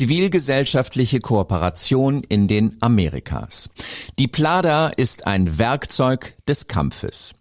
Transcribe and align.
Zivilgesellschaftliche 0.00 1.20
Kooperation 1.20 2.22
in 2.26 2.48
den 2.48 2.74
Amerikas. 2.80 3.68
Die 4.18 4.28
Plada 4.28 4.88
ist 4.88 5.26
ein 5.26 5.58
Werkzeug 5.58 6.36
des 6.48 6.68
Kampfes. 6.68 7.34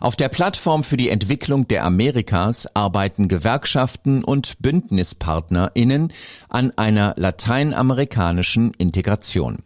Auf 0.00 0.16
der 0.16 0.28
Plattform 0.28 0.82
für 0.82 0.96
die 0.96 1.10
Entwicklung 1.10 1.68
der 1.68 1.84
Amerikas 1.84 2.66
arbeiten 2.74 3.28
Gewerkschaften 3.28 4.24
und 4.24 4.60
Bündnispartnerinnen 4.60 6.12
an 6.48 6.72
einer 6.76 7.14
lateinamerikanischen 7.16 8.72
Integration. 8.74 9.58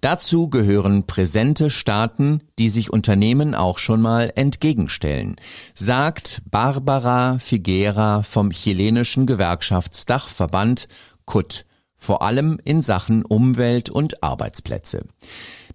Dazu 0.00 0.50
gehören 0.50 1.06
präsente 1.06 1.70
Staaten, 1.70 2.42
die 2.58 2.68
sich 2.68 2.92
Unternehmen 2.92 3.54
auch 3.54 3.78
schon 3.78 4.02
mal 4.02 4.32
entgegenstellen, 4.34 5.36
sagt 5.74 6.42
Barbara 6.50 7.38
Figuera 7.38 8.22
vom 8.22 8.50
chilenischen 8.50 9.26
Gewerkschaftsdachverband 9.26 10.88
KUT, 11.26 11.64
vor 11.96 12.22
allem 12.22 12.58
in 12.64 12.82
Sachen 12.82 13.24
Umwelt 13.24 13.90
und 13.90 14.22
Arbeitsplätze. 14.22 15.06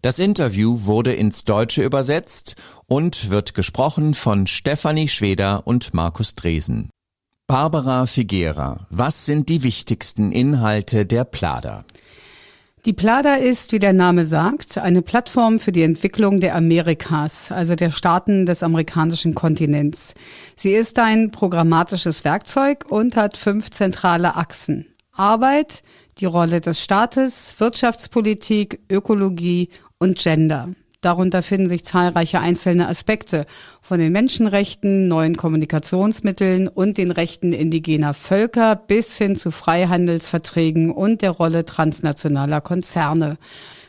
Das 0.01 0.19
Interview 0.19 0.85
wurde 0.85 1.13
ins 1.13 1.45
Deutsche 1.45 1.83
übersetzt 1.83 2.55
und 2.85 3.29
wird 3.29 3.53
gesprochen 3.53 4.13
von 4.13 4.45
Stefanie 4.45 5.07
Schweder 5.07 5.65
und 5.65 5.93
Markus 5.93 6.35
Dresen. 6.35 6.89
Barbara 7.47 8.05
Figuera, 8.05 8.87
was 8.89 9.25
sind 9.25 9.47
die 9.49 9.63
wichtigsten 9.63 10.31
Inhalte 10.31 11.05
der 11.05 11.23
Plada? 11.23 11.85
Die 12.85 12.93
Plada 12.93 13.35
ist, 13.35 13.71
wie 13.71 13.79
der 13.79 13.93
Name 13.93 14.25
sagt, 14.25 14.77
eine 14.77 15.01
Plattform 15.01 15.59
für 15.59 15.71
die 15.71 15.83
Entwicklung 15.83 16.39
der 16.39 16.55
Amerikas, 16.55 17.51
also 17.51 17.75
der 17.75 17.91
Staaten 17.91 18.45
des 18.45 18.63
amerikanischen 18.63 19.33
Kontinents. 19.33 20.13
Sie 20.55 20.71
ist 20.73 20.99
ein 20.99 21.31
programmatisches 21.31 22.23
Werkzeug 22.23 22.85
und 22.89 23.15
hat 23.15 23.35
fünf 23.35 23.71
zentrale 23.71 24.35
Achsen. 24.35 24.85
Arbeit, 25.17 25.83
die 26.19 26.25
Rolle 26.25 26.61
des 26.61 26.81
Staates, 26.81 27.55
Wirtschaftspolitik, 27.57 28.79
Ökologie 28.89 29.69
und 29.99 30.17
Gender. 30.19 30.69
Darunter 31.01 31.43
finden 31.43 31.69
sich 31.69 31.85
zahlreiche 31.85 32.39
einzelne 32.39 32.87
Aspekte 32.87 33.45
von 33.81 33.99
den 33.99 34.11
Menschenrechten, 34.11 35.07
neuen 35.07 35.37
Kommunikationsmitteln 35.37 36.67
und 36.67 36.97
den 36.97 37.11
Rechten 37.11 37.53
indigener 37.53 38.13
Völker 38.13 38.75
bis 38.75 39.17
hin 39.17 39.35
zu 39.35 39.51
Freihandelsverträgen 39.51 40.91
und 40.91 41.21
der 41.21 41.31
Rolle 41.31 41.65
transnationaler 41.65 42.61
Konzerne. 42.61 43.37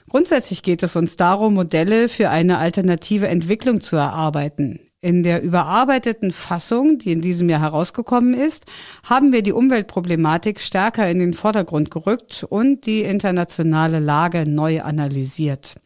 Grundsätzlich 0.09 0.63
geht 0.63 0.83
es 0.83 0.97
uns 0.97 1.17
darum, 1.17 1.55
Modelle 1.55 2.09
für 2.09 2.31
eine 2.31 2.59
alternative 2.59 3.29
Entwicklung 3.29 3.81
zu 3.81 3.97
erarbeiten. 3.97 4.81
In 5.01 5.23
der 5.23 5.43
überarbeiteten 5.43 6.33
Fassung, 6.33 6.99
die 6.99 7.13
in 7.13 7.21
diesem 7.21 7.49
Jahr 7.49 7.61
herausgekommen 7.61 8.35
ist, 8.35 8.67
haben 9.05 9.33
wir 9.33 9.45
die 9.45 9.53
Umweltproblematik 9.53 10.59
stärker 10.59 11.09
in 11.09 11.21
den 11.21 11.35
Vordergrund 11.35 11.93
gerückt 11.93 12.45
und 12.49 12.85
die 12.85 13.03
internationale 13.03 14.01
Lage 14.01 14.45
neu 14.45 14.83
analysiert. 14.83 15.77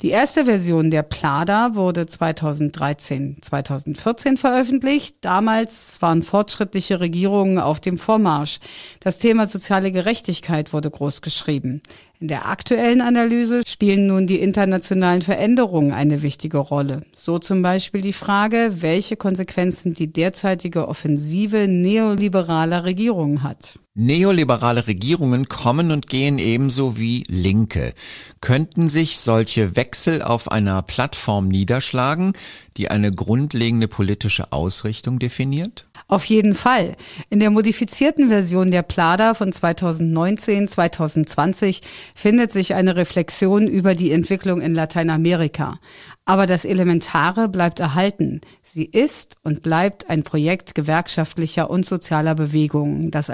Die 0.00 0.08
erste 0.08 0.46
Version 0.46 0.90
der 0.90 1.02
Plada 1.02 1.74
wurde 1.74 2.06
2013, 2.06 3.38
2014 3.42 4.38
veröffentlicht. 4.38 5.16
Damals 5.20 6.00
waren 6.00 6.22
fortschrittliche 6.22 7.00
Regierungen 7.00 7.58
auf 7.58 7.80
dem 7.80 7.98
Vormarsch. 7.98 8.60
Das 9.00 9.18
Thema 9.18 9.46
soziale 9.46 9.92
Gerechtigkeit 9.92 10.72
wurde 10.72 10.90
groß 10.90 11.20
geschrieben. 11.20 11.82
In 12.18 12.28
der 12.28 12.48
aktuellen 12.48 13.02
Analyse 13.02 13.60
spielen 13.66 14.06
nun 14.06 14.26
die 14.26 14.40
internationalen 14.40 15.20
Veränderungen 15.20 15.92
eine 15.92 16.22
wichtige 16.22 16.56
Rolle. 16.56 17.02
So 17.14 17.38
zum 17.38 17.60
Beispiel 17.60 18.00
die 18.00 18.14
Frage, 18.14 18.76
welche 18.80 19.16
Konsequenzen 19.16 19.92
die 19.92 20.10
derzeitige 20.10 20.88
Offensive 20.88 21.68
neoliberaler 21.68 22.84
Regierungen 22.84 23.42
hat. 23.42 23.78
Neoliberale 23.98 24.88
Regierungen 24.88 25.48
kommen 25.48 25.90
und 25.90 26.06
gehen 26.06 26.38
ebenso 26.38 26.98
wie 26.98 27.24
Linke. 27.28 27.94
Könnten 28.42 28.90
sich 28.90 29.18
solche 29.18 29.74
Wechsel 29.74 30.20
auf 30.20 30.52
einer 30.52 30.82
Plattform 30.82 31.48
niederschlagen, 31.48 32.34
die 32.76 32.90
eine 32.90 33.10
grundlegende 33.10 33.88
politische 33.88 34.52
Ausrichtung 34.52 35.18
definiert? 35.18 35.86
Auf 36.08 36.26
jeden 36.26 36.54
Fall. 36.54 36.94
In 37.30 37.40
der 37.40 37.48
modifizierten 37.48 38.28
Version 38.28 38.70
der 38.70 38.82
Plada 38.82 39.32
von 39.32 39.50
2019-2020 39.50 41.80
findet 42.14 42.52
sich 42.52 42.74
eine 42.74 42.96
Reflexion 42.96 43.66
über 43.66 43.94
die 43.94 44.12
Entwicklung 44.12 44.60
in 44.60 44.74
Lateinamerika. 44.74 45.78
Aber 46.26 46.46
das 46.46 46.64
Elementare 46.64 47.48
bleibt 47.48 47.80
erhalten. 47.80 48.40
Sie 48.62 48.84
ist 48.84 49.36
und 49.42 49.62
bleibt 49.62 50.10
ein 50.10 50.24
Projekt 50.24 50.74
gewerkschaftlicher 50.74 51.70
und 51.70 51.86
sozialer 51.86 52.34
Bewegungen, 52.34 53.12
das 53.12 53.30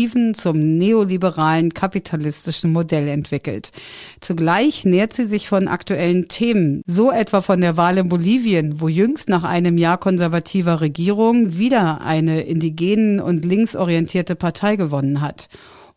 Alternativen 0.00 0.34
zum 0.34 0.78
neoliberalen 0.78 1.74
kapitalistischen 1.74 2.72
Modell 2.72 3.06
entwickelt. 3.08 3.70
Zugleich 4.20 4.84
nährt 4.84 5.12
sie 5.12 5.26
sich 5.26 5.48
von 5.48 5.68
aktuellen 5.68 6.28
Themen, 6.28 6.82
so 6.86 7.10
etwa 7.10 7.42
von 7.42 7.60
der 7.60 7.76
Wahl 7.76 7.98
in 7.98 8.08
Bolivien, 8.08 8.80
wo 8.80 8.88
jüngst 8.88 9.28
nach 9.28 9.44
einem 9.44 9.76
Jahr 9.76 9.98
konservativer 9.98 10.80
Regierung 10.80 11.58
wieder 11.58 12.00
eine 12.00 12.42
indigenen 12.42 13.20
und 13.20 13.44
linksorientierte 13.44 14.36
Partei 14.36 14.76
gewonnen 14.76 15.20
hat 15.20 15.48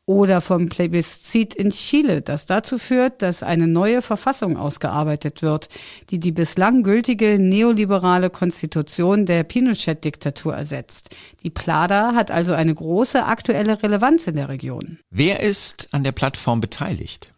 oder 0.06 0.41
vom 0.41 0.68
Plebiszit 0.68 1.53
in 1.53 1.69
Chile, 1.69 2.22
das 2.22 2.46
dazu 2.46 2.78
führt, 2.78 3.22
dass 3.22 3.41
eine 3.41 3.68
neue 3.68 4.02
Verfassung 4.02 4.58
ausgearbeitet 4.58 5.41
wird, 5.41 5.69
die 6.09 6.19
die 6.19 6.31
bislang 6.31 6.84
gültige 6.84 7.40
neoliberale 7.40 8.30
Konstitution 8.30 9.25
der 9.25 9.44
Pinochet-Diktatur 9.44 10.56
ersetzt. 10.56 11.09
Die 11.44 11.50
Plada 11.50 12.16
hat 12.16 12.31
also 12.31 12.53
eine 12.53 12.75
große 12.75 13.25
aktuelle 13.25 13.81
Relevanz 13.81 14.28
in 14.28 14.36
der 14.36 14.50
Region. 14.50 15.00
Wer 15.09 15.40
ist 15.40 15.88
an 15.92 16.03
der 16.03 16.12
Plattform 16.12 16.59
beteiligt? 16.59 17.32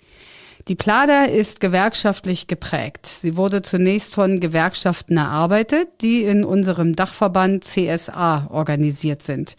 Die 0.68 0.74
Plada 0.74 1.26
ist 1.26 1.60
gewerkschaftlich 1.60 2.48
geprägt. 2.48 3.06
Sie 3.06 3.38
wurde 3.38 3.62
zunächst 3.62 4.16
von 4.16 4.40
Gewerkschaften 4.40 5.16
erarbeitet, 5.16 5.90
die 6.02 6.24
in 6.24 6.44
unserem 6.44 6.96
Dachverband 6.96 7.64
CSA 7.64 8.48
organisiert 8.50 9.22
sind. 9.22 9.58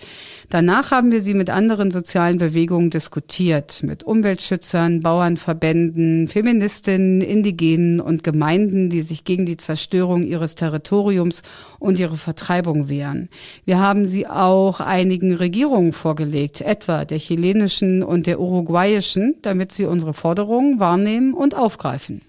Danach 0.51 0.91
haben 0.91 1.13
wir 1.13 1.21
sie 1.21 1.35
mit 1.35 1.49
anderen 1.49 1.93
sozialen 1.93 2.39
Bewegungen 2.39 2.91
diskutiert, 2.91 3.85
mit 3.85 4.03
Umweltschützern, 4.03 4.99
Bauernverbänden, 4.99 6.27
Feministinnen, 6.27 7.21
Indigenen 7.21 8.01
und 8.01 8.25
Gemeinden, 8.25 8.91
die 8.91 9.03
sich 9.03 9.23
gegen 9.23 9.47
die 9.47 9.59
Zerstörung 9.59 10.25
ihres 10.25 10.57
Territoriums 10.57 11.43
und 11.79 12.01
ihre 12.01 12.17
Vertreibung 12.17 12.89
wehren. 12.89 13.29
Wir 13.65 13.79
haben 13.79 14.09
sie 14.09 14.27
auch 14.27 14.81
einigen 14.81 15.37
Regierungen 15.37 15.93
vorgelegt, 15.93 16.63
etwa 16.63 17.05
der 17.05 17.19
chilenischen 17.19 18.03
und 18.03 18.27
der 18.27 18.41
uruguayischen, 18.41 19.37
damit 19.43 19.71
sie 19.71 19.85
unsere 19.85 20.13
Forderungen 20.13 20.81
wahrnehmen 20.81 20.96
wahrnehmen 20.97 21.35
und 21.35 21.55
aufgreifen. 21.55 22.23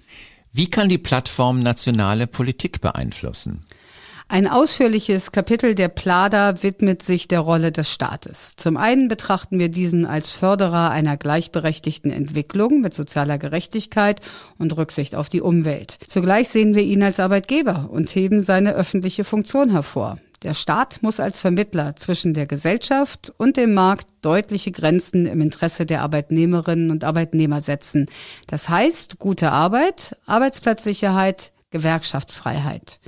Wie 0.52 0.70
kann 0.70 0.90
die 0.90 0.98
Plattform 0.98 1.60
nationale 1.60 2.28
Politik 2.28 2.82
beeinflussen? 2.82 3.64
Ein 4.30 4.50
ausführliches 4.50 5.32
Kapitel 5.32 5.74
der 5.74 5.88
Plada 5.88 6.62
widmet 6.62 7.02
sich 7.02 7.30
der 7.30 7.40
Rolle 7.40 7.72
des 7.72 7.90
Staates. 7.90 8.58
Zum 8.58 8.76
einen 8.76 9.08
betrachten 9.08 9.58
wir 9.58 9.70
diesen 9.70 10.06
als 10.06 10.32
Förderer 10.32 10.90
einer 10.90 11.16
gleichberechtigten 11.16 12.12
Entwicklung 12.12 12.82
mit 12.82 12.94
sozialer 12.94 13.38
Gerechtigkeit 13.38 14.20
und 14.58 14.76
Rücksicht 14.76 15.16
auf 15.16 15.30
die 15.30 15.40
Umwelt. 15.40 15.98
Zugleich 16.08 16.50
sehen 16.50 16.76
wir 16.76 16.84
ihn 16.84 17.04
als 17.04 17.22
Arbeitgeber 17.22 17.88
und 17.90 18.10
heben 18.10 18.42
seine 18.42 18.74
öffentliche 18.74 19.24
Funktion 19.24 19.70
hervor. 19.70 20.18
Der 20.44 20.53
Staat 20.53 21.02
muss 21.02 21.20
als 21.20 21.42
Vermittler 21.42 21.96
zwischen 21.96 22.36
der 22.36 22.46
Gesellschaft 22.46 23.34
und 23.38 23.58
dem 23.58 23.74
Markt 23.74 24.08
deutliche 24.22 24.72
Grenzen 24.72 25.25
im 25.25 25.42
Interesse 25.42 25.88
der 25.88 26.02
Arbeitnehmerinnen 26.02 26.92
und 26.92 27.03
Arbeitnehmer 27.03 27.59
setzen. 27.59 28.06
Das 28.46 28.70
heißt 28.70 29.18
gute 29.18 29.52
Arbeit, 29.52 30.16
Arbeitsplatzsicherheit, 30.28 31.53
Gewerkschaftsfreiheit. 31.72 33.00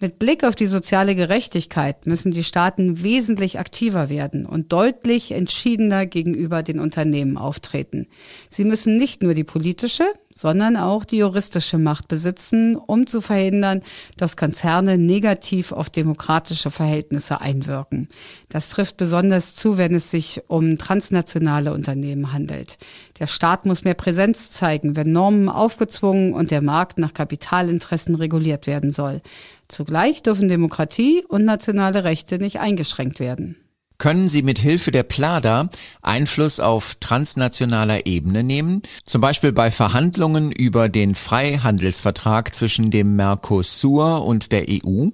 Mit 0.00 0.18
Blick 0.18 0.42
auf 0.42 0.56
die 0.56 0.66
soziale 0.66 1.14
Gerechtigkeit 1.14 2.06
müssen 2.08 2.32
die 2.32 2.42
Staaten 2.42 3.04
wesentlich 3.04 3.60
aktiver 3.60 4.08
werden 4.08 4.46
und 4.46 4.72
deutlich 4.72 5.30
entschiedener 5.30 6.06
gegenüber 6.06 6.64
den 6.64 6.80
Unternehmen 6.80 7.36
auftreten. 7.36 8.08
Sie 8.48 8.64
müssen 8.64 8.96
nicht 8.96 9.22
nur 9.22 9.34
die 9.34 9.44
politische, 9.44 10.02
sondern 10.34 10.76
auch 10.76 11.04
die 11.04 11.18
juristische 11.18 11.78
Macht 11.78 12.08
besitzen, 12.08 12.76
um 12.76 13.06
zu 13.06 13.20
verhindern, 13.20 13.82
dass 14.16 14.36
Konzerne 14.36 14.98
negativ 14.98 15.72
auf 15.72 15.90
demokratische 15.90 16.70
Verhältnisse 16.70 17.40
einwirken. 17.40 18.08
Das 18.48 18.70
trifft 18.70 18.96
besonders 18.96 19.54
zu, 19.54 19.78
wenn 19.78 19.94
es 19.94 20.10
sich 20.10 20.42
um 20.48 20.78
transnationale 20.78 21.72
Unternehmen 21.72 22.32
handelt. 22.32 22.78
Der 23.18 23.26
Staat 23.26 23.66
muss 23.66 23.84
mehr 23.84 23.94
Präsenz 23.94 24.50
zeigen, 24.50 24.96
wenn 24.96 25.12
Normen 25.12 25.48
aufgezwungen 25.48 26.32
und 26.32 26.50
der 26.50 26.62
Markt 26.62 26.98
nach 26.98 27.14
Kapitalinteressen 27.14 28.14
reguliert 28.14 28.66
werden 28.66 28.90
soll. 28.90 29.20
Zugleich 29.68 30.22
dürfen 30.22 30.48
Demokratie 30.48 31.24
und 31.28 31.44
nationale 31.44 32.04
Rechte 32.04 32.38
nicht 32.38 32.60
eingeschränkt 32.60 33.20
werden 33.20 33.61
können 34.02 34.28
sie 34.28 34.42
mit 34.42 34.58
Hilfe 34.58 34.90
der 34.90 35.04
Plada 35.04 35.70
Einfluss 36.02 36.58
auf 36.58 36.96
transnationaler 36.96 38.04
Ebene 38.04 38.42
nehmen, 38.42 38.82
zum 39.06 39.20
Beispiel 39.20 39.52
bei 39.52 39.70
Verhandlungen 39.70 40.50
über 40.50 40.88
den 40.88 41.14
Freihandelsvertrag 41.14 42.52
zwischen 42.52 42.90
dem 42.90 43.14
Mercosur 43.14 44.26
und 44.26 44.50
der 44.50 44.64
EU? 44.68 45.10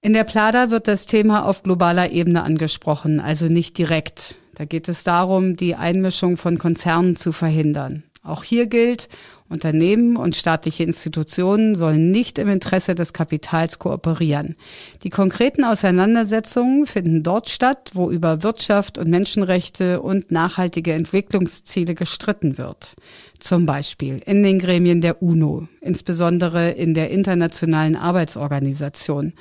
In 0.00 0.12
der 0.12 0.22
Plada 0.22 0.70
wird 0.70 0.86
das 0.86 1.06
Thema 1.06 1.44
auf 1.44 1.64
globaler 1.64 2.12
Ebene 2.12 2.44
angesprochen, 2.44 3.18
also 3.18 3.46
nicht 3.46 3.76
direkt. 3.76 4.36
Da 4.54 4.64
geht 4.64 4.88
es 4.88 5.02
darum, 5.02 5.56
die 5.56 5.74
Einmischung 5.74 6.36
von 6.36 6.56
Konzernen 6.56 7.16
zu 7.16 7.32
verhindern. 7.32 8.04
Auch 8.22 8.44
hier 8.44 8.66
gilt, 8.66 9.08
Unternehmen 9.48 10.16
und 10.16 10.36
staatliche 10.36 10.82
Institutionen 10.82 11.74
sollen 11.74 12.10
nicht 12.10 12.38
im 12.38 12.48
Interesse 12.48 12.94
des 12.94 13.12
Kapitals 13.12 13.78
kooperieren. 13.78 14.56
Die 15.02 15.10
konkreten 15.10 15.64
Auseinandersetzungen 15.64 16.86
finden 16.86 17.22
dort 17.22 17.48
statt, 17.48 17.90
wo 17.94 18.10
über 18.10 18.42
Wirtschaft 18.42 18.98
und 18.98 19.08
Menschenrechte 19.08 20.02
und 20.02 20.30
nachhaltige 20.30 20.92
Entwicklungsziele 20.92 21.94
gestritten 21.94 22.58
wird. 22.58 22.94
Zum 23.38 23.64
Beispiel 23.64 24.20
in 24.26 24.42
den 24.42 24.58
Gremien 24.58 25.00
der 25.00 25.22
UNO, 25.22 25.68
insbesondere 25.80 26.70
in 26.72 26.92
der 26.92 27.10
Internationalen 27.10 27.96
Arbeitsorganisation. 27.96 29.32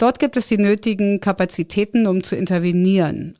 Dort 0.00 0.18
gibt 0.18 0.38
es 0.38 0.48
die 0.48 0.56
nötigen 0.56 1.20
Kapazitäten, 1.20 2.06
um 2.06 2.24
zu 2.24 2.34
intervenieren. 2.34 3.36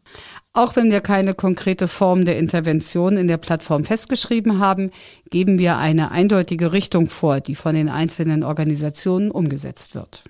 Auch 0.53 0.77
wenn 0.77 0.91
wir 0.91 1.01
keine 1.01 1.33
konkrete 1.33 1.89
Form 1.89 2.27
der 2.27 2.39
Intervention 2.39 3.17
in 3.17 3.29
der 3.29 3.39
Plattform 3.39 3.85
festgeschrieben 3.85 4.59
haben, 4.59 4.91
geben 5.31 5.59
wir 5.59 5.79
eine 5.79 6.11
eindeutige 6.11 6.73
Richtung 6.73 7.09
vor, 7.09 7.41
die 7.41 7.55
von 7.55 7.75
den 7.75 7.89
einzelnen 7.89 8.43
Organisationen 8.43 9.31
umgesetzt 9.31 9.95
wird. 9.95 10.25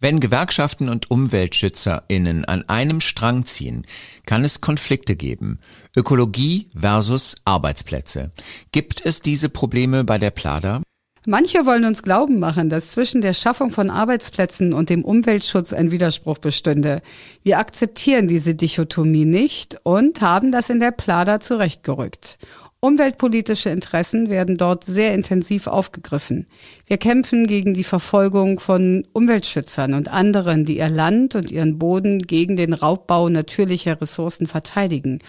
Wenn 0.00 0.18
Gewerkschaften 0.18 0.88
und 0.88 1.10
UmweltschützerInnen 1.10 2.46
an 2.46 2.66
einem 2.70 3.02
Strang 3.02 3.44
ziehen, 3.44 3.86
kann 4.24 4.44
es 4.46 4.62
Konflikte 4.62 5.14
geben. 5.14 5.60
Ökologie 5.94 6.68
versus 6.74 7.36
Arbeitsplätze. 7.44 8.32
Gibt 8.72 9.04
es 9.04 9.20
diese 9.20 9.50
Probleme 9.50 10.04
bei 10.04 10.16
der 10.16 10.30
Plada? 10.30 10.80
Manche 11.26 11.64
wollen 11.64 11.86
uns 11.86 12.02
glauben 12.02 12.38
machen, 12.38 12.68
dass 12.68 12.90
zwischen 12.90 13.22
der 13.22 13.32
Schaffung 13.32 13.70
von 13.70 13.88
Arbeitsplätzen 13.88 14.74
und 14.74 14.90
dem 14.90 15.02
Umweltschutz 15.02 15.72
ein 15.72 15.90
Widerspruch 15.90 16.36
bestünde. 16.36 17.00
Wir 17.42 17.58
akzeptieren 17.58 18.28
diese 18.28 18.54
Dichotomie 18.54 19.24
nicht 19.24 19.78
und 19.84 20.20
haben 20.20 20.52
das 20.52 20.68
in 20.68 20.80
der 20.80 20.90
Plada 20.90 21.40
zurechtgerückt. 21.40 22.36
Umweltpolitische 22.80 23.70
Interessen 23.70 24.28
werden 24.28 24.58
dort 24.58 24.84
sehr 24.84 25.14
intensiv 25.14 25.66
aufgegriffen. 25.66 26.46
Wir 26.86 26.98
kämpfen 26.98 27.46
gegen 27.46 27.72
die 27.72 27.84
Verfolgung 27.84 28.60
von 28.60 29.06
Umweltschützern 29.14 29.94
und 29.94 30.08
anderen, 30.08 30.66
die 30.66 30.76
ihr 30.76 30.90
Land 30.90 31.34
und 31.34 31.50
ihren 31.50 31.78
Boden 31.78 32.18
gegen 32.18 32.56
den 32.56 32.74
Raubbau 32.74 33.30
natürlicher 33.30 33.98
Ressourcen 33.98 34.46
verteidigen 34.46 35.20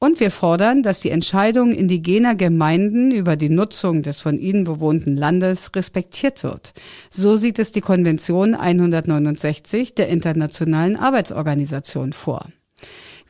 und 0.00 0.18
wir 0.18 0.30
fordern, 0.30 0.82
dass 0.82 1.00
die 1.00 1.10
Entscheidung 1.10 1.72
indigener 1.72 2.34
Gemeinden 2.34 3.10
über 3.10 3.36
die 3.36 3.50
Nutzung 3.50 4.02
des 4.02 4.22
von 4.22 4.38
ihnen 4.38 4.64
bewohnten 4.64 5.14
Landes 5.16 5.76
respektiert 5.76 6.42
wird. 6.42 6.72
So 7.10 7.36
sieht 7.36 7.58
es 7.58 7.70
die 7.70 7.82
Konvention 7.82 8.54
169 8.54 9.94
der 9.94 10.08
Internationalen 10.08 10.96
Arbeitsorganisation 10.96 12.14
vor. 12.14 12.46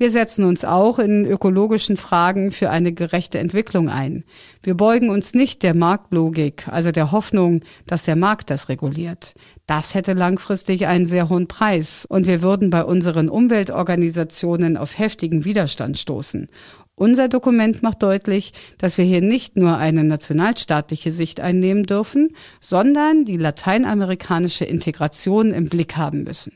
Wir 0.01 0.11
setzen 0.11 0.47
uns 0.47 0.65
auch 0.65 0.99
in 0.99 1.27
ökologischen 1.27 1.99
Fragen 1.99 2.53
für 2.53 2.71
eine 2.71 2.95
gerechte 2.95 3.37
Entwicklung 3.37 3.91
ein. 3.91 4.25
Wir 4.63 4.75
beugen 4.75 5.11
uns 5.11 5.35
nicht 5.35 5.63
der 5.63 5.75
Marktlogik, 5.75 6.69
also 6.69 6.91
der 6.91 7.13
Hoffnung, 7.13 7.61
dass 7.87 8.07
der 8.07 8.17
Markt 8.17 8.49
das 8.49 8.71
reguliert. 8.71 9.35
Das 9.67 9.95
hätte 9.95 10.15
langfristig 10.15 10.87
einen 10.87 11.05
sehr 11.05 11.29
hohen 11.29 11.49
Preis 11.49 12.07
und 12.09 12.27
wir 12.27 12.41
würden 12.41 12.71
bei 12.71 12.83
unseren 12.83 13.29
Umweltorganisationen 13.29 14.79
auf 14.79 14.99
heftigen 14.99 15.45
Widerstand 15.45 15.99
stoßen. 15.99 16.47
Unser 16.95 17.29
Dokument 17.29 17.83
macht 17.83 18.03
deutlich, 18.03 18.55
dass 18.79 18.97
wir 18.97 19.05
hier 19.05 19.21
nicht 19.21 19.57
nur 19.57 19.77
eine 19.77 20.03
nationalstaatliche 20.03 21.13
Sicht 21.13 21.41
einnehmen 21.41 21.83
dürfen, 21.83 22.35
sondern 22.59 23.27
die 23.27 23.37
lateinamerikanische 23.37 24.65
Integration 24.65 25.53
im 25.53 25.67
Blick 25.67 25.99
haben 25.99 26.25
müssen. 26.25 26.53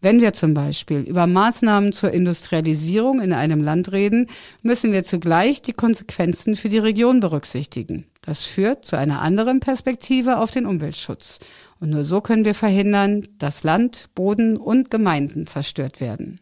Wenn 0.00 0.20
wir 0.20 0.32
zum 0.32 0.54
Beispiel 0.54 1.00
über 1.00 1.26
Maßnahmen 1.26 1.92
zur 1.92 2.10
Industrialisierung 2.10 3.20
in 3.20 3.32
einem 3.32 3.62
Land 3.62 3.92
reden, 3.92 4.28
müssen 4.62 4.92
wir 4.92 5.04
zugleich 5.04 5.62
die 5.62 5.72
Konsequenzen 5.72 6.54
für 6.56 6.68
die 6.68 6.78
Region 6.78 7.20
berücksichtigen. 7.20 8.06
Das 8.20 8.44
führt 8.44 8.84
zu 8.84 8.96
einer 8.96 9.22
anderen 9.22 9.60
Perspektive 9.60 10.38
auf 10.38 10.50
den 10.50 10.66
Umweltschutz. 10.66 11.38
Und 11.80 11.90
nur 11.90 12.04
so 12.04 12.20
können 12.20 12.44
wir 12.44 12.54
verhindern, 12.54 13.26
dass 13.38 13.64
Land, 13.64 14.10
Boden 14.14 14.56
und 14.56 14.90
Gemeinden 14.90 15.46
zerstört 15.46 16.00
werden. 16.00 16.40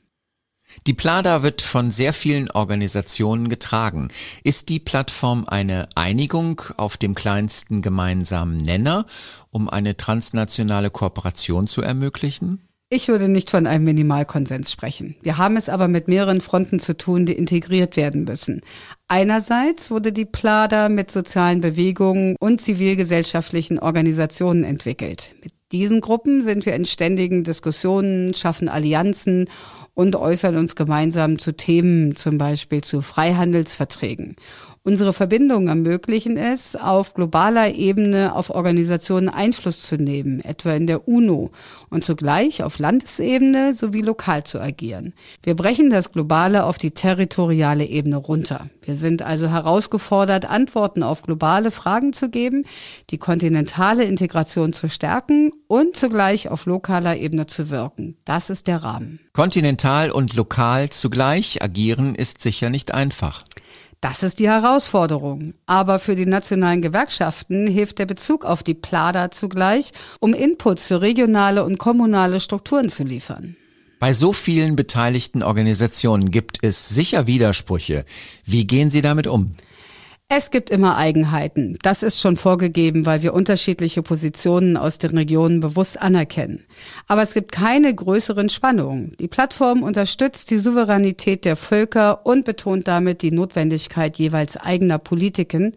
Die 0.87 0.95
Plada 0.95 1.43
wird 1.43 1.63
von 1.63 1.91
sehr 1.91 2.13
vielen 2.13 2.51
Organisationen 2.51 3.49
getragen. 3.49 4.09
Ist 4.43 4.69
die 4.71 4.81
Plattform 4.81 5.45
eine 5.47 5.89
Einigung 5.95 6.63
auf 6.77 6.97
dem 6.97 7.15
kleinsten 7.15 7.83
gemeinsamen 7.83 8.57
Nenner, 8.57 9.07
um 9.51 9.69
eine 9.69 9.97
transnationale 9.97 10.91
Kooperation 10.91 11.67
zu 11.67 11.83
ermöglichen? 11.83 12.61
Ich 12.97 13.09
würde 13.09 13.29
nicht 13.29 13.51
von 13.51 13.67
einem 13.67 13.87
Minimalkonsens 13.87 14.71
sprechen. 14.71 15.17
Wir 15.21 15.37
haben 15.37 15.57
es 15.57 15.69
aber 15.69 15.89
mit 15.89 16.07
mehreren 16.07 16.41
Fronten 16.41 16.79
zu 16.79 16.97
tun, 16.97 17.27
die 17.27 17.33
integriert 17.33 17.97
werden 17.97 18.23
müssen. 18.23 18.61
Einerseits 19.09 19.91
wurde 19.91 20.13
die 20.13 20.25
Plada 20.25 20.89
mit 20.89 21.11
sozialen 21.11 21.61
Bewegungen 21.61 22.37
und 22.39 22.61
zivilgesellschaftlichen 22.61 23.81
Organisationen 23.81 24.63
entwickelt. 24.63 25.33
Mit 25.43 25.53
diesen 25.73 26.03
Gruppen 26.03 26.41
sind 26.43 26.67
wir 26.67 26.75
in 26.77 26.85
ständigen 26.85 27.43
Diskussionen, 27.43 28.33
schaffen 28.33 28.69
Allianzen 28.69 29.49
und 29.95 30.15
äußern 30.15 30.57
uns 30.57 30.77
gemeinsam 30.77 31.41
zu 31.41 31.51
Themen, 31.51 32.15
zum 32.15 32.39
Beispiel 32.39 32.83
zu 32.83 33.03
Freihandelsverträgen. 33.03 34.37
Unsere 34.87 35.15
Verbindungen 35.15 35.69
ermöglichen 35.69 36.37
es, 36.37 36.77
auf 36.77 37.15
globaler 37.15 37.75
Ebene 37.75 38.37
auf 38.37 38.51
Organisationen 38.51 39.31
Einfluss 39.31 39.81
zu 39.81 39.97
nehmen, 39.97 40.41
etwa 40.41 40.75
in 40.75 40.87
der 40.87 41.09
UNO, 41.09 41.53
und 41.89 42.05
zugleich 42.05 42.63
auf 42.63 42.79
Landesebene 42.79 43.73
sowie 43.73 44.03
lokal 44.03 44.45
zu 44.45 44.61
agieren. 44.61 45.15
Wir 45.43 45.57
brechen 45.57 45.89
das 45.89 46.13
Globale 46.13 46.65
auf 46.65 46.77
die 46.77 46.91
territoriale 46.91 47.87
Ebene 47.87 48.17
runter. 48.17 48.69
Wir 48.83 48.95
sind 48.95 49.23
also 49.23 49.49
herausgefordert, 49.49 50.45
Antworten 50.45 51.03
auf 51.03 51.23
globale 51.23 51.71
Fragen 51.71 52.13
zu 52.13 52.29
geben, 52.29 52.67
die 53.09 53.17
kontinentale 53.17 54.05
Integration 54.05 54.75
zu 54.75 54.91
stärken 54.91 55.51
und 55.67 55.97
zugleich 55.97 56.51
auf 56.51 56.67
lokaler 56.67 57.17
Ebene 57.17 57.47
zu 57.47 57.71
wirken. 57.71 58.19
Das 58.27 58.51
ist 58.51 58.67
der 58.67 58.85
Rahmen. 58.85 59.19
Kontinental 59.33 60.11
und 60.11 60.35
lokal 60.35 60.91
zugleich 60.91 61.63
agieren 61.63 62.15
ist 62.15 62.43
sicher 62.43 62.69
nicht 62.69 62.93
einfach. 62.93 63.45
Das 64.05 64.23
ist 64.23 64.39
die 64.39 64.51
Herausforderung. 64.51 65.55
Aber 65.65 65.99
für 65.99 66.15
die 66.15 66.27
nationalen 66.27 66.83
Gewerkschaften 66.83 67.67
hilft 67.67 67.99
der 67.99 68.05
Bezug 68.05 68.45
auf 68.45 68.63
die 68.63 68.75
Plada 68.75 69.31
zugleich, 69.31 69.93
um 70.21 70.35
Inputs 70.35 70.87
für 70.87 71.01
regionale 71.01 71.65
und 71.65 71.79
kommunale 71.79 72.39
Strukturen 72.41 72.91
zu 72.91 73.05
liefern. 73.05 73.57
Bei 74.01 74.13
so 74.13 74.35
vielen 74.35 74.77
beteiligten 74.77 75.43
Organisationen 75.43 76.31
gibt 76.31 76.59
es 76.61 76.91
sicher 76.91 77.27
Widersprüche. 77.27 78.05
Wie 78.45 78.67
gehen 78.67 78.91
Sie 78.91 79.01
damit 79.01 79.27
um? 79.27 79.53
Es 80.29 80.51
gibt 80.51 80.71
immer 80.71 80.97
Eigenheiten. 80.97 81.77
Das 81.83 82.03
ist 82.03 82.19
schon 82.19 82.37
vorgegeben, 82.37 83.05
weil 83.05 83.23
wir 83.23 83.35
unterschiedliche 83.35 84.03
Positionen 84.03 84.79
aus 84.79 84.97
den 84.97 85.17
Regionen 85.17 85.61
bewusst 85.61 86.01
anerkennen. 86.01 86.65
Aber 87.07 87.23
es 87.23 87.35
gibt 87.35 87.53
keine 87.53 87.95
größeren 87.95 88.49
Spannungen. 88.49 89.13
Die 89.21 89.29
Plattform 89.29 89.83
unterstützt 89.83 90.51
die 90.51 90.59
Souveränität 90.59 91.45
der 91.45 91.57
Völker 91.57 92.25
und 92.25 92.47
betont 92.47 92.89
damit 92.89 93.21
die 93.21 93.33
Notwendigkeit 93.33 94.19
jeweils 94.19 94.57
eigener 94.57 94.99
Politiken 94.99 95.77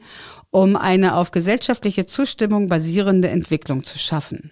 um 0.51 0.75
eine 0.75 1.15
auf 1.15 1.31
gesellschaftliche 1.31 2.05
Zustimmung 2.05 2.67
basierende 2.67 3.29
Entwicklung 3.29 3.83
zu 3.83 3.99
schaffen. 3.99 4.51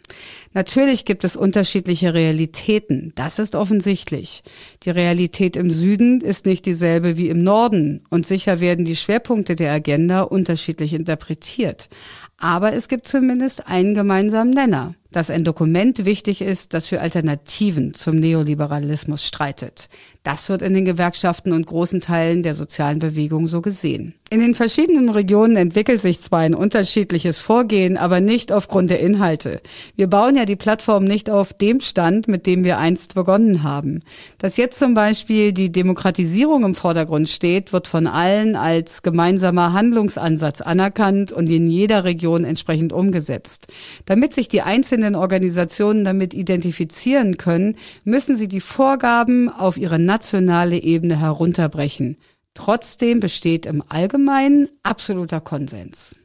Natürlich 0.54 1.06
gibt 1.06 1.24
es 1.24 1.36
unterschiedliche 1.36 2.14
Realitäten, 2.14 3.14
das 3.16 3.40
ist 3.40 3.56
offensichtlich. 3.56 4.44
Die 4.84 4.90
Realität 4.90 5.56
im 5.56 5.72
Süden 5.72 6.22
ist 6.22 6.46
nicht 6.46 6.66
dieselbe 6.66 7.18
wie 7.18 7.30
im 7.30 7.44
Norden 7.44 8.04
und 8.10 8.26
sicher 8.28 8.60
werden 8.60 8.86
die 8.86 8.96
Schwerpunkte 8.96 9.56
der 9.56 9.72
Agenda 9.72 10.22
unterschiedlich 10.22 10.94
interpretiert. 10.94 11.90
Aber 12.38 12.74
es 12.74 12.90
gibt 12.90 13.08
zumindest 13.08 13.68
einen 13.68 13.96
gemeinsamen 13.96 14.52
Nenner 14.52 14.96
dass 15.16 15.30
ein 15.30 15.46
Dokument 15.46 16.04
wichtig 16.04 16.42
ist, 16.42 16.74
das 16.74 16.88
für 16.88 17.00
Alternativen 17.00 17.94
zum 17.94 18.18
Neoliberalismus 18.18 19.24
streitet. 19.24 19.88
Das 20.24 20.50
wird 20.50 20.62
in 20.62 20.74
den 20.74 20.84
Gewerkschaften 20.84 21.54
und 21.54 21.66
großen 21.66 22.02
Teilen 22.02 22.44
der 22.44 22.54
sozialen 22.54 23.00
Bewegung 23.00 23.48
so 23.48 23.62
gesehen. 23.62 24.14
In 24.32 24.40
den 24.40 24.56
verschiedenen 24.56 25.10
Regionen 25.10 25.56
entwickelt 25.56 26.02
sich 26.02 26.20
zwar 26.20 26.40
ein 26.40 26.56
unterschiedliches 26.56 27.40
Vorgehen, 27.40 27.96
aber 27.96 28.22
nicht 28.22 28.52
aufgrund 28.52 28.90
der 28.90 29.00
Inhalte. 29.00 29.62
Wir 29.96 30.08
bauen 30.08 30.36
ja 30.36 30.46
die 30.46 30.56
Plattform 30.56 31.04
nicht 31.04 31.30
auf 31.30 31.54
dem 31.54 31.80
Stand, 31.80 32.28
mit 32.28 32.48
dem 32.48 32.64
wir 32.64 32.80
einst 32.80 33.14
begonnen 33.14 33.62
haben. 33.62 34.00
Dass 34.40 34.58
jetzt 34.58 34.80
zum 34.80 34.96
Beispiel 34.96 35.54
die 35.54 35.72
Demokratisierung 35.72 36.64
im 36.64 36.74
Vordergrund 36.74 37.30
steht, 37.30 37.72
wird 37.72 37.88
von 37.88 38.08
allen 38.08 38.56
als 38.56 39.04
gemeinsamer 39.04 39.74
Handlungsansatz 39.74 40.62
anerkannt 40.62 41.32
und 41.32 41.48
in 41.48 41.70
jeder 41.70 42.04
Region 42.04 42.46
entsprechend 42.46 42.94
umgesetzt. 42.94 43.68
Damit 44.06 44.34
sich 44.34 44.48
die 44.48 44.64
einzelnen 44.64 45.14
Organisationen 45.14 46.04
damit 46.04 46.34
identifizieren 46.34 47.38
können, 47.38 47.78
müssen 48.04 48.36
sie 48.36 48.48
die 48.48 48.60
Vorgaben 48.60 49.50
auf 49.50 49.78
ihre 49.78 50.00
nationale 50.00 50.78
Ebene 50.78 51.20
herunterbrechen. 51.20 52.18
Trotzdem 52.56 53.20
besteht 53.20 53.68
im 53.68 53.84
Allgemeinen 53.88 54.70
absoluter 54.82 55.42
Konsens. 55.42 56.16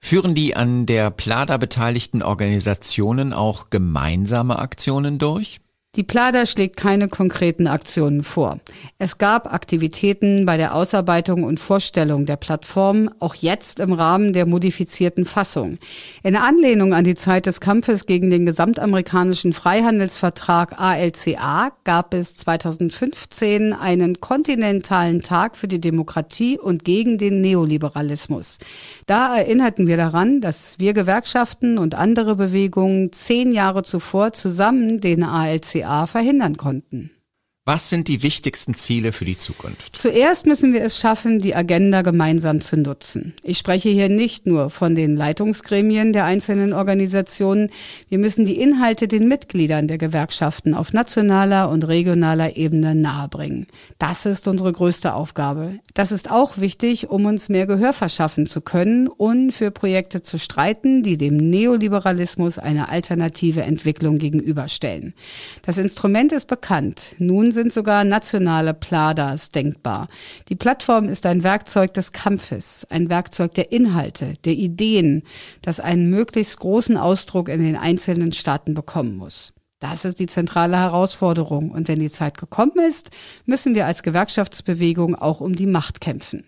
Führen 0.00 0.34
die 0.34 0.56
an 0.56 0.86
der 0.86 1.10
Plada 1.10 1.56
beteiligten 1.56 2.22
Organisationen 2.22 3.32
auch 3.32 3.70
gemeinsame 3.70 4.58
Aktionen 4.58 5.18
durch? 5.18 5.60
Die 5.96 6.02
Plada 6.02 6.44
schlägt 6.44 6.76
keine 6.76 7.08
konkreten 7.08 7.66
Aktionen 7.66 8.22
vor. 8.22 8.60
Es 8.98 9.16
gab 9.16 9.54
Aktivitäten 9.54 10.44
bei 10.44 10.58
der 10.58 10.74
Ausarbeitung 10.74 11.42
und 11.42 11.58
Vorstellung 11.58 12.26
der 12.26 12.36
Plattform, 12.36 13.08
auch 13.18 13.34
jetzt 13.34 13.80
im 13.80 13.94
Rahmen 13.94 14.34
der 14.34 14.44
modifizierten 14.44 15.24
Fassung. 15.24 15.78
In 16.22 16.36
Anlehnung 16.36 16.92
an 16.92 17.04
die 17.04 17.14
Zeit 17.14 17.46
des 17.46 17.60
Kampfes 17.60 18.04
gegen 18.04 18.28
den 18.28 18.44
gesamtamerikanischen 18.44 19.54
Freihandelsvertrag 19.54 20.78
ALCA 20.78 21.72
gab 21.84 22.12
es 22.12 22.34
2015 22.34 23.72
einen 23.72 24.20
kontinentalen 24.20 25.22
Tag 25.22 25.56
für 25.56 25.66
die 25.66 25.80
Demokratie 25.80 26.58
und 26.58 26.84
gegen 26.84 27.16
den 27.16 27.40
Neoliberalismus. 27.40 28.58
Da 29.06 29.34
erinnerten 29.34 29.86
wir 29.86 29.96
daran, 29.96 30.42
dass 30.42 30.78
wir 30.78 30.92
Gewerkschaften 30.92 31.78
und 31.78 31.94
andere 31.94 32.36
Bewegungen 32.36 33.12
zehn 33.12 33.52
Jahre 33.52 33.82
zuvor 33.82 34.34
zusammen 34.34 35.00
den 35.00 35.22
ALCA 35.22 35.85
DDR 35.86 36.06
verhindern 36.06 36.56
konnten. 36.56 37.10
Was 37.68 37.90
sind 37.90 38.06
die 38.06 38.22
wichtigsten 38.22 38.76
Ziele 38.76 39.10
für 39.10 39.24
die 39.24 39.38
Zukunft? 39.38 39.96
Zuerst 39.96 40.46
müssen 40.46 40.72
wir 40.72 40.84
es 40.84 41.00
schaffen, 41.00 41.40
die 41.40 41.56
Agenda 41.56 42.02
gemeinsam 42.02 42.60
zu 42.60 42.76
nutzen. 42.76 43.34
Ich 43.42 43.58
spreche 43.58 43.88
hier 43.88 44.08
nicht 44.08 44.46
nur 44.46 44.70
von 44.70 44.94
den 44.94 45.16
Leitungsgremien 45.16 46.12
der 46.12 46.26
einzelnen 46.26 46.72
Organisationen. 46.72 47.72
Wir 48.08 48.18
müssen 48.18 48.44
die 48.44 48.60
Inhalte 48.60 49.08
den 49.08 49.26
Mitgliedern 49.26 49.88
der 49.88 49.98
Gewerkschaften 49.98 50.74
auf 50.74 50.92
nationaler 50.92 51.68
und 51.68 51.88
regionaler 51.88 52.56
Ebene 52.56 52.94
nahebringen. 52.94 53.66
Das 53.98 54.26
ist 54.26 54.46
unsere 54.46 54.70
größte 54.70 55.12
Aufgabe. 55.12 55.80
Das 55.92 56.12
ist 56.12 56.30
auch 56.30 56.58
wichtig, 56.58 57.10
um 57.10 57.24
uns 57.24 57.48
mehr 57.48 57.66
Gehör 57.66 57.92
verschaffen 57.92 58.46
zu 58.46 58.60
können 58.60 59.08
und 59.08 59.50
für 59.50 59.72
Projekte 59.72 60.22
zu 60.22 60.38
streiten, 60.38 61.02
die 61.02 61.16
dem 61.16 61.36
Neoliberalismus 61.36 62.58
eine 62.60 62.90
alternative 62.90 63.62
Entwicklung 63.62 64.18
gegenüberstellen. 64.18 65.14
Das 65.62 65.78
Instrument 65.78 66.30
ist 66.30 66.46
bekannt. 66.46 67.16
Nun 67.18 67.55
sind 67.56 67.72
sogar 67.72 68.04
nationale 68.04 68.72
Pladas 68.72 69.50
denkbar. 69.50 70.06
Die 70.48 70.54
Plattform 70.54 71.08
ist 71.08 71.26
ein 71.26 71.42
Werkzeug 71.42 71.92
des 71.92 72.12
Kampfes, 72.12 72.86
ein 72.88 73.10
Werkzeug 73.10 73.54
der 73.54 73.72
Inhalte, 73.72 74.34
der 74.44 74.52
Ideen, 74.52 75.24
das 75.62 75.80
einen 75.80 76.08
möglichst 76.08 76.60
großen 76.60 76.96
Ausdruck 76.96 77.48
in 77.48 77.60
den 77.60 77.76
einzelnen 77.76 78.30
Staaten 78.30 78.74
bekommen 78.74 79.16
muss. 79.16 79.52
Das 79.80 80.04
ist 80.04 80.20
die 80.20 80.26
zentrale 80.26 80.76
Herausforderung. 80.76 81.70
Und 81.70 81.88
wenn 81.88 81.98
die 81.98 82.10
Zeit 82.10 82.38
gekommen 82.38 82.78
ist, 82.86 83.10
müssen 83.44 83.74
wir 83.74 83.86
als 83.86 84.02
Gewerkschaftsbewegung 84.02 85.14
auch 85.14 85.40
um 85.40 85.54
die 85.54 85.66
Macht 85.66 86.00
kämpfen. 86.00 86.44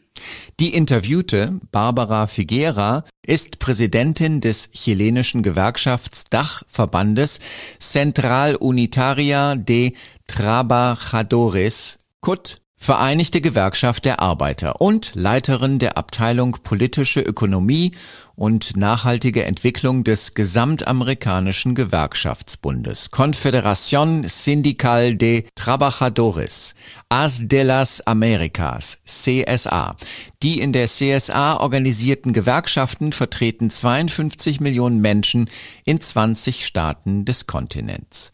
Die 0.60 0.74
Interviewte, 0.74 1.60
Barbara 1.70 2.26
Figuera, 2.26 3.04
ist 3.26 3.58
Präsidentin 3.58 4.40
des 4.40 4.70
chilenischen 4.72 5.42
Gewerkschaftsdachverbandes 5.42 7.40
Central 7.78 8.56
Unitaria 8.56 9.54
de 9.54 9.94
Trabajadores, 10.26 11.98
KUT, 12.20 12.60
Vereinigte 12.80 13.40
Gewerkschaft 13.40 14.04
der 14.04 14.20
Arbeiter 14.20 14.80
und 14.80 15.10
Leiterin 15.14 15.78
der 15.80 15.98
Abteilung 15.98 16.58
Politische 16.62 17.20
Ökonomie 17.20 17.90
und 18.38 18.76
nachhaltige 18.76 19.44
Entwicklung 19.44 20.04
des 20.04 20.32
Gesamtamerikanischen 20.32 21.74
Gewerkschaftsbundes 21.74 23.10
Confederación 23.10 24.28
Sindical 24.28 25.16
de 25.16 25.44
Trabajadores, 25.56 26.76
AS 27.08 27.40
de 27.42 27.64
las 27.64 28.00
Americas, 28.06 28.98
CSA. 29.04 29.96
Die 30.44 30.60
in 30.60 30.72
der 30.72 30.86
CSA 30.86 31.58
organisierten 31.58 32.32
Gewerkschaften 32.32 33.12
vertreten 33.12 33.70
52 33.70 34.60
Millionen 34.60 35.00
Menschen 35.00 35.50
in 35.84 36.00
20 36.00 36.64
Staaten 36.64 37.24
des 37.24 37.48
Kontinents. 37.48 38.30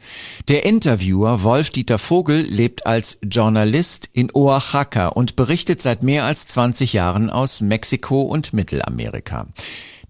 Der 0.48 0.66
Interviewer 0.66 1.42
Wolf-Dieter 1.42 1.98
Vogel 1.98 2.42
lebt 2.42 2.84
als 2.84 3.18
Journalist 3.22 4.10
Oaxaca 4.34 5.08
und 5.08 5.36
berichtet 5.36 5.80
seit 5.80 6.02
mehr 6.02 6.24
als 6.24 6.46
20 6.48 6.92
Jahren 6.92 7.30
aus 7.30 7.60
Mexiko 7.60 8.22
und 8.22 8.52
Mittelamerika. 8.52 9.46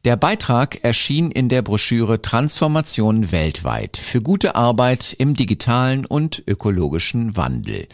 Der 0.05 0.17
Beitrag 0.17 0.85
erschien 0.85 1.31
in 1.31 1.49
der 1.49 1.63
Broschüre 1.63 2.21
Transformation 2.21 3.33
weltweit 3.33 3.97
für 3.97 4.21
gute 4.21 4.55
Arbeit 4.55 5.15
im 5.19 5.35
digitalen 5.35 6.05
und 6.05 6.43
ökologischen 6.47 7.39
Wandel. 7.39 7.89